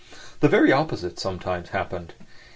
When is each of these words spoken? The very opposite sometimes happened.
The 0.39 0.49
very 0.49 0.71
opposite 0.71 1.19
sometimes 1.19 1.69
happened. 1.69 2.15